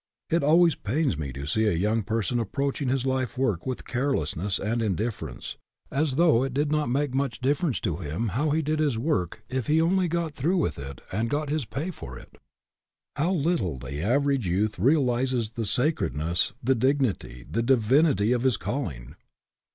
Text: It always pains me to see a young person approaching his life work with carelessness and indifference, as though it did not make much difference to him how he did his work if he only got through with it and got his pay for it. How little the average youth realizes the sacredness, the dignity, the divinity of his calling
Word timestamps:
It 0.31 0.41
always 0.41 0.73
pains 0.73 1.15
me 1.15 1.31
to 1.33 1.45
see 1.45 1.65
a 1.67 1.73
young 1.73 2.01
person 2.01 2.39
approaching 2.39 2.87
his 2.87 3.05
life 3.05 3.37
work 3.37 3.67
with 3.67 3.85
carelessness 3.85 4.57
and 4.57 4.81
indifference, 4.81 5.57
as 5.91 6.15
though 6.15 6.41
it 6.41 6.55
did 6.55 6.71
not 6.71 6.89
make 6.89 7.13
much 7.13 7.39
difference 7.39 7.79
to 7.81 7.97
him 7.97 8.29
how 8.29 8.49
he 8.49 8.63
did 8.63 8.79
his 8.79 8.97
work 8.97 9.43
if 9.47 9.67
he 9.67 9.79
only 9.79 10.07
got 10.07 10.33
through 10.33 10.57
with 10.57 10.79
it 10.79 11.01
and 11.11 11.29
got 11.29 11.51
his 11.51 11.65
pay 11.65 11.91
for 11.91 12.17
it. 12.17 12.39
How 13.15 13.31
little 13.31 13.77
the 13.77 14.01
average 14.01 14.47
youth 14.47 14.79
realizes 14.79 15.51
the 15.51 15.65
sacredness, 15.65 16.53
the 16.63 16.73
dignity, 16.73 17.45
the 17.47 17.61
divinity 17.61 18.31
of 18.31 18.41
his 18.41 18.57
calling 18.57 19.13